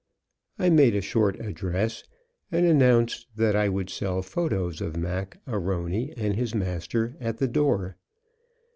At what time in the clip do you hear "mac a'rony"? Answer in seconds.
4.97-6.15